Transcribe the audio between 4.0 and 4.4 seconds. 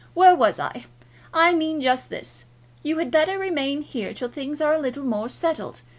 till